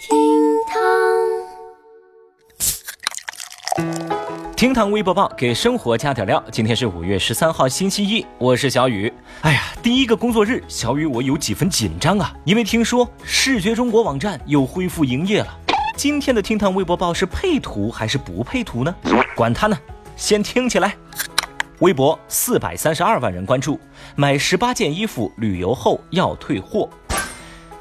[0.00, 0.16] 厅
[0.66, 0.78] 堂，
[4.56, 6.42] 厅堂微博报给生活加点料。
[6.50, 9.12] 今天是五月十三号，星期一，我是小雨。
[9.42, 15.58] 哎呀，第一个工作日，小雨我有几分紧张啊，因为听说视觉中国网站又恢复营业了。
[15.94, 18.94] 今天的厅堂微博报是配图还是不配图呢？
[19.36, 19.78] 管他呢，
[20.16, 20.96] 先听起来。
[21.80, 23.78] 微博四百三十二万人关注，
[24.16, 26.88] 买十八件衣服旅游后要退货。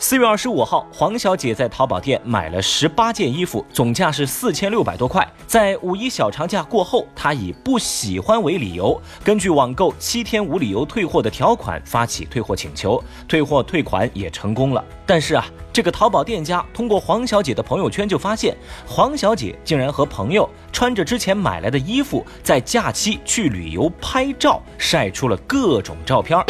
[0.01, 5.29] 四月二十五号，黄小姐在淘宝店买了十八件衣服，总价是四千六百多块。
[5.45, 14.81] 在五一小长假过后，她以不喜欢为理由，根据网购七天无理由退货的条款发起退货请求，退货退款也成功了。
[15.05, 18.55] 但是啊，这个淘宝店家通过黄小姐的朋友圈就发现，
[18.87, 26.41] 黄小姐竟然和朋友穿着之前买来的衣服，在假期去旅游拍照，晒出了各种照片，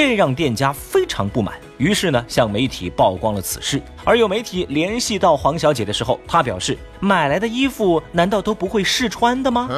[0.00, 1.54] 这让店家非常不满。
[1.76, 3.82] 于是呢，向媒体曝光了此事。
[4.02, 9.68] 而有媒体联系到黄小姐的时候，她表示，买来的衣服难道都不会试穿的吗？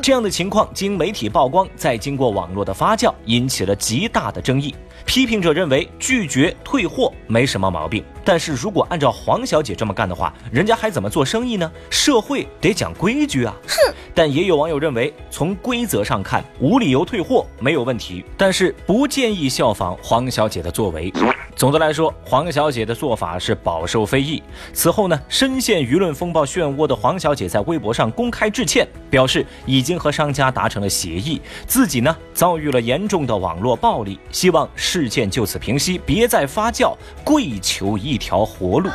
[0.00, 4.72] 这样的情况经媒体曝光，再经过网络的发酵，引起了极大的争议。
[5.04, 11.70] 批评者认为拒绝退货没什么毛病，但是如果按照黄小姐这么干的话，人家还怎么做生意呢？
[11.90, 13.54] 社会得讲规矩啊！
[13.66, 13.94] 哼！
[14.14, 21.12] 但也有网友认为，从规则上看，无理由退货没有问题，但是不建议效仿黄小姐的作为。
[21.54, 24.42] 总的来说，黄小姐的做法是饱受非议。
[24.72, 38.90] 此后呢，深陷舆论风暴漩涡的黄小姐在微博上公开致歉，表示已经和商家达成了协议，自己呢遭遇了严重的网络暴力，希望事件就此平息，别再发酵，跪求一条活路。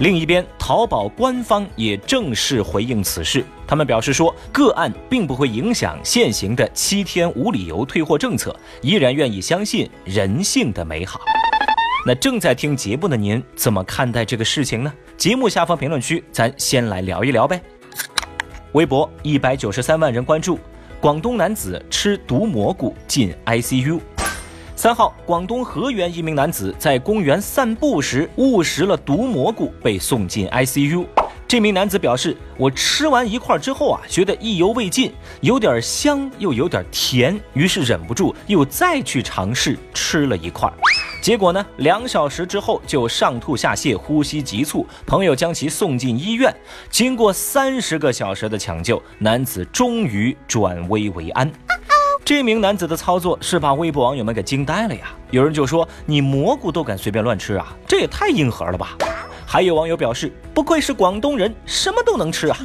[0.00, 11.20] 另一边，淘宝官方也正式回应此事，他们表示说，个案并不会影响现行的七天无理由退货政策，依然愿意相信人性的美好。
[12.04, 14.92] 那正在听节目的您怎么看待这个事情呢？
[15.16, 17.62] 节目下方评论区，咱先来聊一聊呗。
[18.72, 20.58] 微博一百九十三万人关注，
[21.00, 24.00] 广东男子吃毒蘑菇进 ICU。
[24.78, 31.04] 三号，广东河源一名男子在公园散步时误食了毒蘑菇，被送进 ICU。
[31.48, 40.72] 这名男子表示，我吃完一块之后啊，觉得意犹未尽，有点香又有点甜，于是忍不住又再去尝试吃了一块。
[41.20, 41.66] 结果呢？
[41.78, 46.54] 两小时之后就上吐下泻，呼吸急促，朋友将其送进医院。
[46.88, 51.50] 经过三十个小时的抢救，男子终于转危为安。
[52.28, 55.06] 这名男子的操作是把微博网友们给惊呆了呀！
[55.30, 57.68] 有人就说：“你蘑菇都敢随便乱吃啊？
[57.86, 58.94] 这也太硬核了吧！”
[59.48, 62.58] 还有网友表示：“不愧是广东人，什么都能吃啊！”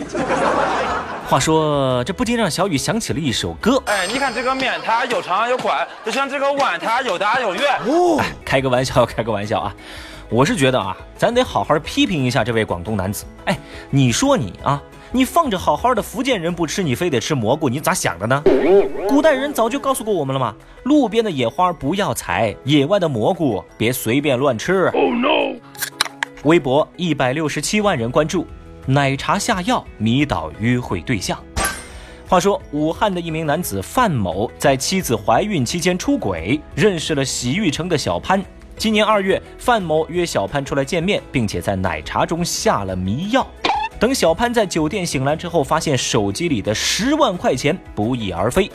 [1.30, 3.82] 话说，这不禁让小雨想起了一首歌。
[3.86, 7.80] 哎，你看这个面，它又长又宽，就像这个碗，它有大有圆。
[7.88, 9.74] 哦，开个玩笑，开个玩笑啊！
[10.34, 13.24] 我是觉得啊，咱得好好批评一下这位广东男子。
[13.46, 13.56] 哎，
[13.92, 18.42] 你说你啊，你放着好好的福建人不吃，你非得吃蘑菇，你咋想的呢？
[19.08, 20.56] 古代人早就告诉过我们了嘛，
[20.86, 24.88] 路边的野花不要采，野外的蘑菇别随便乱吃。
[24.96, 25.56] Oh no！
[26.46, 28.48] 微博一百六十七万人关注。
[28.88, 31.38] 奶茶下药迷倒约会对象。
[32.28, 38.44] 话说，武汉的一名男子范某在妻子怀孕期间出轨，认识了洗浴城的小潘。
[38.78, 43.48] 今年二月，范某约小潘出来见面，并且在奶茶中下了迷药。
[44.00, 48.70] 等小潘在酒店醒来之后，发现手机里的十万块钱不翼而飞。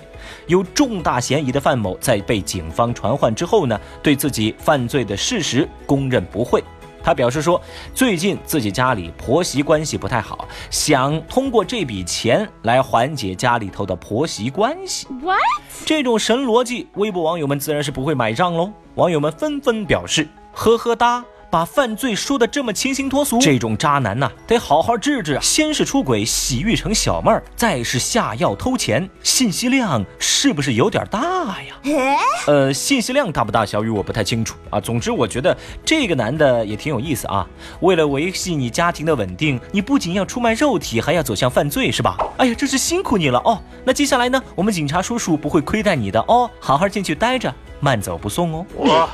[0.46, 6.62] 有重大嫌疑的范某在被警方传唤之后呢，对自己犯罪的事实供认不讳。
[7.08, 7.58] 他表示说，
[7.94, 15.06] 最近自己家里婆媳关系不太好，想通过这笔钱来缓解家里头的婆媳关系。
[15.22, 15.40] What？
[15.86, 18.70] 这种神逻辑，微博网友们自然是不会买账喽。
[18.96, 21.24] 网友们纷纷表示，呵呵哒。
[21.50, 25.40] 把犯罪说的这么清新脱俗，这种渣男呐，得好好治治啊！
[25.40, 31.74] 先是出轨洗浴成小妹儿，再是下药偷钱，信息量是不是有点大呀？
[32.46, 34.78] 呃，信息量大不大，小雨我不太清楚啊。
[34.78, 37.46] 总之，我觉得这个男的也挺有意思啊。
[37.80, 42.16] 为了维系你家庭的稳定，你不仅要出卖肉体，还要走向犯罪，是吧？
[42.36, 43.58] 哎呀，真是辛苦你了哦。
[43.84, 49.08] 那接下来呢，我们警察叔叔不会亏待你的哦，好好进去待着，慢走不送哦。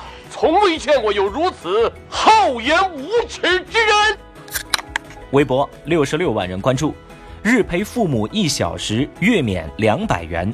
[0.44, 4.19] 从未见过有如此厚颜无耻之人。
[5.31, 6.94] 微博六十六万人关注，
[7.43, 10.52] 日陪父母一小时，月免两百元。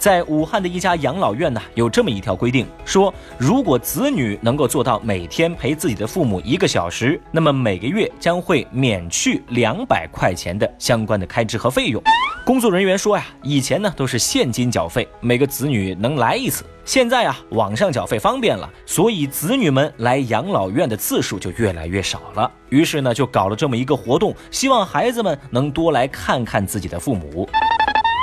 [0.00, 12.02] 在武汉的一家养老院呢，有这么一条规定，说如果子女能够做到每天陪自己的父母一个小时，那么每个月将会免去两百块钱的相关的开支和费用。
[12.46, 22.50] 工作人员说呀，以前呢都是现金缴费，每个子女能来一次，现在啊网上缴费方便了，所以子女们来养老院的次数就越来越少了。
[22.70, 27.46] 于是呢就搞了这么一个活动，希望孩子们能多来看看自己的父母。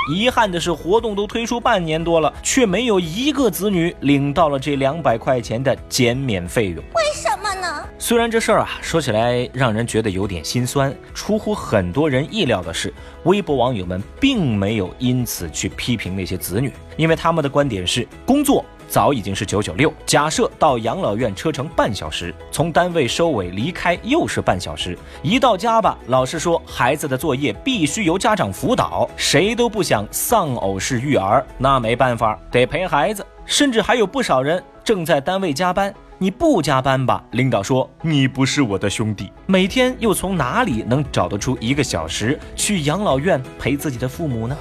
[0.08, 6.76] 遗憾的是，活动都推出半年多了，却没有一个子女领到了这两百块钱的减免费用。
[6.76, 7.84] 为什么呢？
[7.98, 12.92] 虽然这事儿啊说起来让人觉得有点心酸，出乎很多人意料的是，
[13.24, 18.64] 微博网友们并没有因此去批评那些子女，因为他们的观点是工作。
[18.88, 19.92] 早已经是九九六。
[20.06, 24.98] 假设到养老院车程半小时，从单位收尾离开又是半小时。
[25.22, 33.24] 一到家吧，老师说孩子的作业必须由家长辅导，谁都不想丧偶式育儿，那没办法，得陪孩子。
[33.44, 39.32] 甚至还有不少人正在单位加班，你不加班吧，领导说你不是我的兄弟。
[39.46, 44.54] 每天又从哪里能找得出一个小时去养老院陪自己的父母呢？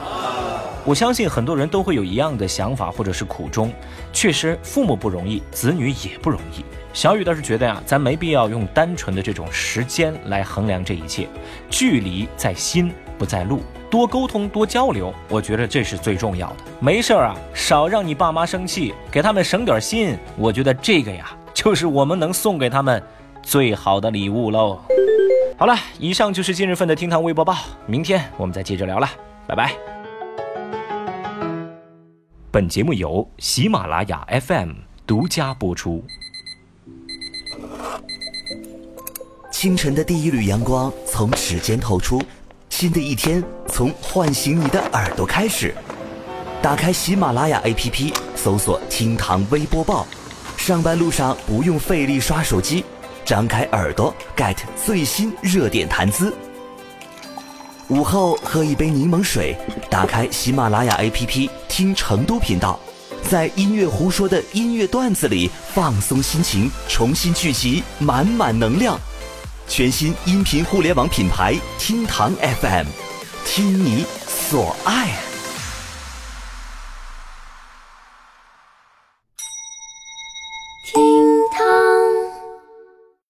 [0.88, 3.74] 我相信很多人都会有一样的想法或者是苦衷，
[4.14, 6.64] 确实父母不容易，子女也不容易。
[6.94, 11.28] 小雨倒是觉得呀，咱没必要用单纯的这种时间来衡量这一切，
[11.70, 13.60] 距离在心不在路，
[13.92, 16.56] 多沟通多交流，我觉得这是最重要的。
[16.80, 23.04] 没事儿啊，少让你爸妈生气，给他们省点心，我觉得这个呀，就是我们能送给他们
[23.44, 24.80] 最好的礼物喽。
[25.58, 29.10] 好了，以上就是今日份的厅堂微博报，明天我们再接着聊了，
[29.46, 29.97] 拜拜。
[32.50, 34.70] 本节目由喜马拉雅 FM
[35.06, 36.02] 独家播出。
[39.52, 42.24] 清晨的第一缕阳光从指尖透出，
[42.70, 45.76] 新的一天从唤醒你的耳朵开始。
[46.62, 50.08] 打开喜马拉雅 APP，搜索“厅堂微播报”，
[50.56, 52.86] 上班路上不用费力刷手机，
[53.26, 54.56] 张开耳朵 get
[54.86, 56.34] 最新热点谈资。
[57.90, 59.58] 午后喝一杯柠檬水，
[59.90, 62.78] 打开喜马拉雅 APP 听成都频道，
[63.24, 69.00] 在音乐胡说的音乐段子里放松心情，重新聚集满满能量。
[69.70, 72.88] 全新音频互联网品牌听堂 FM，
[73.46, 75.27] 听你所爱。